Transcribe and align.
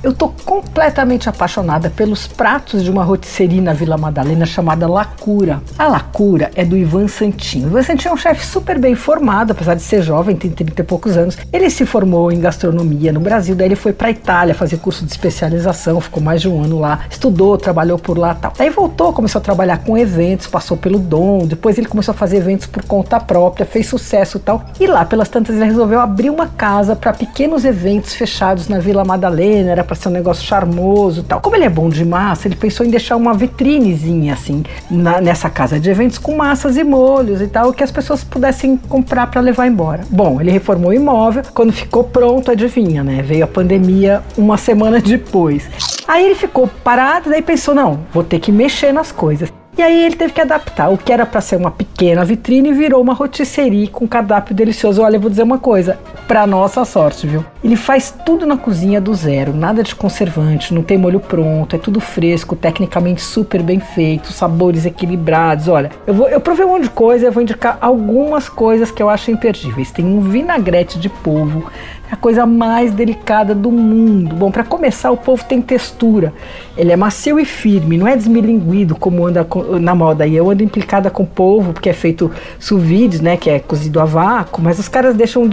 Eu 0.00 0.12
tô 0.12 0.28
completamente 0.28 1.28
apaixonada 1.28 1.90
pelos 1.90 2.28
pratos 2.28 2.84
de 2.84 2.90
uma 2.90 3.02
rotisserie 3.02 3.60
na 3.60 3.72
Vila 3.72 3.98
Madalena 3.98 4.46
chamada 4.46 4.86
Lacura. 4.86 5.60
A 5.76 5.88
Lacura 5.88 6.52
é 6.54 6.64
do 6.64 6.76
Ivan 6.76 7.08
Santinho. 7.08 7.66
O 7.66 7.70
Ivan 7.70 7.82
Santinho 7.82 8.12
é 8.12 8.14
um 8.14 8.16
chefe 8.16 8.46
super 8.46 8.78
bem 8.78 8.94
formado, 8.94 9.50
apesar 9.50 9.74
de 9.74 9.82
ser 9.82 10.00
jovem, 10.02 10.36
tem 10.36 10.52
30 10.52 10.82
e 10.82 10.84
poucos 10.84 11.16
anos. 11.16 11.36
Ele 11.52 11.68
se 11.68 11.84
formou 11.84 12.30
em 12.30 12.38
gastronomia 12.38 13.12
no 13.12 13.18
Brasil, 13.18 13.56
daí 13.56 13.66
ele 13.66 13.74
foi 13.74 13.92
para 13.92 14.08
Itália 14.08 14.54
fazer 14.54 14.76
curso 14.76 15.04
de 15.04 15.10
especialização, 15.10 16.00
ficou 16.00 16.22
mais 16.22 16.40
de 16.40 16.48
um 16.48 16.62
ano 16.62 16.78
lá, 16.78 17.00
estudou, 17.10 17.58
trabalhou 17.58 17.98
por 17.98 18.16
lá 18.16 18.36
tal. 18.36 18.52
Daí 18.56 18.70
voltou, 18.70 19.12
começou 19.12 19.40
a 19.40 19.42
trabalhar 19.42 19.78
com 19.78 19.98
eventos, 19.98 20.46
passou 20.46 20.76
pelo 20.76 21.00
Dom, 21.00 21.44
depois 21.44 21.76
ele 21.76 21.88
começou 21.88 22.12
a 22.12 22.16
fazer 22.16 22.36
eventos 22.36 22.68
por 22.68 22.84
conta 22.84 23.18
própria, 23.18 23.66
fez 23.66 23.88
sucesso 23.88 24.38
tal. 24.38 24.64
E 24.78 24.86
lá, 24.86 25.04
pelas 25.04 25.28
tantas, 25.28 25.56
ele 25.56 25.64
resolveu 25.64 25.98
abrir 25.98 26.30
uma 26.30 26.46
casa 26.46 26.94
para 26.94 27.12
pequenos 27.12 27.64
eventos 27.64 28.14
fechados 28.14 28.68
na 28.68 28.78
Vila 28.78 29.04
Madalena, 29.04 29.72
era 29.72 29.87
para 29.88 29.96
ser 29.96 30.08
um 30.08 30.12
negócio 30.12 30.44
charmoso 30.44 31.22
tal. 31.22 31.40
Como 31.40 31.56
ele 31.56 31.64
é 31.64 31.68
bom 31.68 31.88
de 31.88 32.04
massa, 32.04 32.46
ele 32.46 32.54
pensou 32.54 32.84
em 32.84 32.90
deixar 32.90 33.16
uma 33.16 33.32
vitrinezinha 33.32 34.34
assim 34.34 34.62
na, 34.90 35.18
nessa 35.20 35.48
casa 35.48 35.80
de 35.80 35.88
eventos 35.88 36.18
com 36.18 36.36
massas 36.36 36.76
e 36.76 36.84
molhos 36.84 37.40
e 37.40 37.48
tal, 37.48 37.72
que 37.72 37.82
as 37.82 37.90
pessoas 37.90 38.22
pudessem 38.22 38.76
comprar 38.76 39.26
para 39.28 39.40
levar 39.40 39.66
embora. 39.66 40.04
Bom, 40.10 40.40
ele 40.40 40.50
reformou 40.50 40.90
o 40.90 40.94
imóvel, 40.94 41.42
quando 41.54 41.72
ficou 41.72 42.04
pronto, 42.04 42.50
adivinha, 42.50 43.02
né? 43.02 43.22
Veio 43.22 43.44
a 43.44 43.48
pandemia 43.48 44.22
uma 44.36 44.58
semana 44.58 45.00
depois. 45.00 45.68
Aí 46.06 46.26
ele 46.26 46.34
ficou 46.34 46.68
parado, 46.84 47.30
daí 47.30 47.40
pensou: 47.40 47.74
não, 47.74 48.00
vou 48.12 48.22
ter 48.22 48.38
que 48.38 48.52
mexer 48.52 48.92
nas 48.92 49.10
coisas. 49.10 49.50
E 49.78 49.82
aí 49.82 50.06
ele 50.06 50.16
teve 50.16 50.32
que 50.32 50.40
adaptar. 50.40 50.88
O 50.88 50.98
que 50.98 51.12
era 51.12 51.24
para 51.24 51.40
ser 51.40 51.54
uma 51.54 51.70
pequena 51.70 52.24
vitrine 52.24 52.72
virou 52.72 53.00
uma 53.00 53.14
rotisserie 53.14 53.86
com 53.86 54.08
cardápio 54.08 54.52
delicioso. 54.52 55.00
Olha, 55.00 55.14
eu 55.14 55.20
vou 55.20 55.30
dizer 55.30 55.44
uma 55.44 55.58
coisa, 55.58 55.96
para 56.28 56.46
nossa 56.46 56.84
sorte, 56.84 57.26
viu? 57.26 57.42
Ele 57.64 57.74
faz 57.74 58.14
tudo 58.24 58.46
na 58.46 58.58
cozinha 58.58 59.00
do 59.00 59.14
zero, 59.14 59.54
nada 59.54 59.82
de 59.82 59.94
conservante, 59.94 60.74
não 60.74 60.82
tem 60.82 60.98
molho 60.98 61.18
pronto, 61.18 61.74
é 61.74 61.78
tudo 61.78 62.00
fresco, 62.00 62.54
tecnicamente 62.54 63.22
super 63.22 63.62
bem 63.62 63.80
feito, 63.80 64.30
sabores 64.30 64.84
equilibrados. 64.84 65.68
Olha, 65.68 65.90
eu 66.06 66.12
vou 66.12 66.28
eu 66.28 66.38
provei 66.38 66.66
um 66.66 66.68
monte 66.68 66.82
de 66.82 66.90
coisa, 66.90 67.24
eu 67.24 67.32
vou 67.32 67.42
indicar 67.42 67.78
algumas 67.80 68.46
coisas 68.46 68.90
que 68.90 69.02
eu 69.02 69.08
acho 69.08 69.30
imperdíveis. 69.30 69.90
Tem 69.90 70.04
um 70.04 70.20
vinagrete 70.20 70.98
de 70.98 71.08
polvo 71.08 71.64
é 72.10 72.14
a 72.14 72.16
coisa 72.16 72.46
mais 72.46 72.92
delicada 72.92 73.54
do 73.54 73.70
mundo. 73.70 74.34
Bom, 74.34 74.50
para 74.50 74.64
começar, 74.64 75.10
o 75.10 75.16
polvo 75.16 75.44
tem 75.44 75.60
textura. 75.60 76.32
Ele 76.74 76.90
é 76.90 76.96
macio 76.96 77.38
e 77.38 77.44
firme, 77.44 77.98
não 77.98 78.08
é 78.08 78.16
desmilinguido 78.16 78.96
como 78.96 79.26
anda 79.26 79.46
na 79.78 79.94
moda. 79.94 80.26
E 80.26 80.34
eu 80.34 80.50
ando 80.50 80.62
implicada 80.62 81.10
com 81.10 81.26
polvo, 81.26 81.74
porque 81.74 81.90
é 81.90 81.92
feito 81.92 82.30
sous 82.58 82.82
vide, 82.82 83.22
né, 83.22 83.36
que 83.36 83.50
é 83.50 83.58
cozido 83.58 84.00
a 84.00 84.06
vácuo, 84.06 84.62
mas 84.62 84.78
os 84.78 84.88
caras 84.88 85.14
deixam 85.14 85.46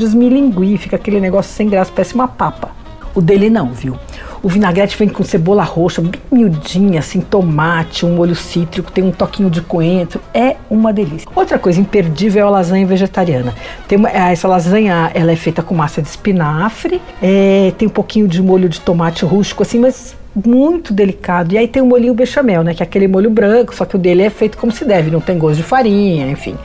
fica 0.78 0.96
aquele 0.96 1.20
negócio 1.20 1.54
sem 1.54 1.70
graça, 1.70 1.92
parece 1.94 2.16
uma 2.16 2.28
papa. 2.28 2.72
O 3.14 3.22
dele 3.22 3.50
não, 3.50 3.72
viu? 3.72 3.98
O 4.44 4.50
vinagrete 4.50 4.98
vem 4.98 5.08
com 5.08 5.24
cebola 5.24 5.64
roxa, 5.64 6.02
bem 6.02 6.22
miudinha, 6.32 7.00
assim, 7.00 7.20
tomate, 7.20 8.06
um 8.06 8.14
molho 8.14 8.36
cítrico, 8.36 8.92
tem 8.92 9.04
um 9.04 9.10
toquinho 9.10 9.50
de 9.50 9.62
coentro. 9.62 10.22
É 10.34 10.58
uma 10.70 10.94
delícia. 10.94 11.28
Outra 11.34 11.58
coisa 11.58 11.80
imperdível 11.80 12.44
é 12.44 12.46
a 12.46 12.50
lasanha 12.50 12.86
vegetariana. 12.86 13.56
Tem 13.88 13.98
uma, 13.98 14.10
essa 14.10 14.48
lasanha, 14.48 15.10
ela 15.14 15.32
é 15.32 15.36
feita 15.36 15.64
com 15.64 15.74
massa 15.74 16.02
de 16.02 16.10
espinafre, 16.10 17.02
é, 17.24 17.74
tem 17.78 17.88
um 17.88 17.92
pouquinho 17.92 18.28
de 18.28 18.42
molho 18.42 18.70
de 18.70 18.82
tomate 18.82 19.26
rústico, 19.26 19.64
assim, 19.64 19.80
mas 19.80 20.16
muito 20.36 20.94
delicado. 20.94 21.54
E 21.54 21.58
aí 21.58 21.68
tem 21.68 21.82
o 21.82 21.86
molhinho 21.86 22.14
bechamel, 22.14 22.64
né? 22.64 22.74
Que 22.74 22.84
é 22.84 22.86
aquele 22.86 23.08
molho 23.08 23.30
branco, 23.30 23.74
só 23.74 23.86
que 23.86 23.96
o 23.96 24.00
dele 24.00 24.24
é 24.24 24.30
feito 24.30 24.58
como 24.58 24.72
se 24.72 24.84
deve, 24.84 25.10
não 25.10 25.22
tem 25.22 25.38
gosto 25.38 25.58
de 25.58 25.64
farinha, 25.64 26.28
enfim. 26.28 26.58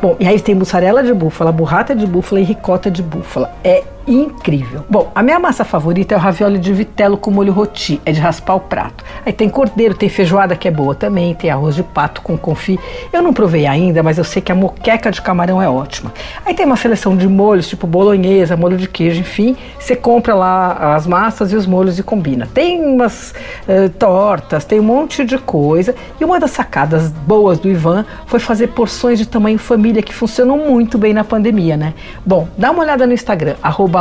Bom, 0.00 0.16
e 0.20 0.26
aí 0.26 0.38
tem 0.40 0.54
mussarela 0.54 1.02
de 1.02 1.14
búfala, 1.14 1.50
burrata 1.50 1.94
de 1.94 2.06
búfala 2.06 2.40
e 2.40 2.44
ricota 2.44 2.90
de 2.90 3.02
búfala. 3.02 3.50
É 3.62 3.82
incrível. 4.06 4.84
Bom, 4.88 5.10
a 5.14 5.22
minha 5.22 5.38
massa 5.38 5.64
favorita 5.64 6.14
é 6.14 6.16
o 6.16 6.20
ravioli 6.20 6.58
de 6.58 6.72
vitelo 6.72 7.16
com 7.16 7.30
molho 7.30 7.52
roti, 7.52 8.00
é 8.04 8.12
de 8.12 8.20
raspar 8.20 8.54
o 8.54 8.60
prato. 8.60 9.04
Aí 9.24 9.32
tem 9.32 9.48
cordeiro, 9.48 9.94
tem 9.94 10.08
feijoada 10.08 10.56
que 10.56 10.68
é 10.68 10.70
boa 10.70 10.94
também, 10.94 11.34
tem 11.34 11.50
arroz 11.50 11.74
de 11.74 11.82
pato 11.82 12.22
com 12.22 12.36
confit. 12.36 12.78
Eu 13.12 13.22
não 13.22 13.32
provei 13.32 13.66
ainda, 13.66 14.02
mas 14.02 14.18
eu 14.18 14.24
sei 14.24 14.42
que 14.42 14.52
a 14.52 14.54
moqueca 14.54 15.10
de 15.10 15.20
camarão 15.22 15.60
é 15.60 15.68
ótima. 15.68 16.12
Aí 16.44 16.54
tem 16.54 16.66
uma 16.66 16.76
seleção 16.76 17.16
de 17.16 17.28
molhos, 17.28 17.68
tipo 17.68 17.86
bolonhesa, 17.86 18.56
molho 18.56 18.76
de 18.76 18.88
queijo, 18.88 19.20
enfim. 19.20 19.56
Você 19.78 19.96
compra 19.96 20.34
lá 20.34 20.94
as 20.94 21.06
massas 21.06 21.52
e 21.52 21.56
os 21.56 21.66
molhos 21.66 21.98
e 21.98 22.02
combina. 22.02 22.48
Tem 22.52 22.84
umas 22.84 23.34
uh, 23.68 23.88
tortas, 23.90 24.64
tem 24.64 24.80
um 24.80 24.84
monte 24.84 25.24
de 25.24 25.38
coisa. 25.38 25.94
E 26.20 26.24
uma 26.24 26.38
das 26.38 26.50
sacadas 26.50 27.10
boas 27.10 27.58
do 27.58 27.68
Ivan 27.68 28.04
foi 28.26 28.40
fazer 28.40 28.68
porções 28.68 29.18
de 29.18 29.26
tamanho 29.26 29.58
família 29.58 30.02
que 30.02 30.14
funcionam 30.14 30.58
muito 30.58 30.98
bem 30.98 31.12
na 31.12 31.24
pandemia, 31.24 31.76
né? 31.76 31.94
Bom, 32.24 32.48
dá 32.56 32.70
uma 32.70 32.82
olhada 32.82 33.06
no 33.06 33.12
Instagram, 33.12 33.54
arroba. 33.62 33.94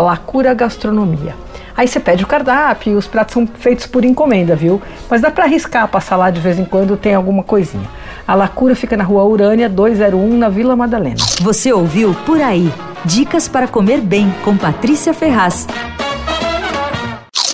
Aí 1.76 1.88
você 1.88 2.00
pede 2.00 2.24
o 2.24 2.28
cardápio, 2.28 2.98
os 2.98 3.08
pratos 3.08 3.34
são 3.34 3.48
feitos 3.48 3.88
por 3.88 4.06
encomenda, 4.06 4.56
viu? 4.56 4.82
Mas 5.10 5.22
dá 5.22 5.32
para 5.32 5.46
arriscar 5.46 5.88
passar 5.88 6.18
lá 6.18 6.30
de 6.30 6.40
vez 6.40 6.60
em 6.60 6.66
quando, 6.66 6.98
tem 6.98 7.16
alguma 7.16 7.44
coisinha. 7.44 7.88
A 8.28 8.36
Lacura 8.36 8.76
fica 8.76 8.96
na 8.96 9.04
rua 9.04 9.24
Urânia 9.24 9.68
201, 9.68 10.38
na 10.38 10.50
Vila 10.50 10.76
Madalena. 10.76 11.18
Você 11.42 11.74
ouviu 11.74 12.16
Por 12.26 12.42
Aí. 12.42 12.72
Dicas 13.04 13.48
para 13.48 13.68
comer 13.68 14.00
bem 14.00 14.34
com 14.44 14.56
Patrícia 14.56 15.14
Ferraz. 15.14 15.68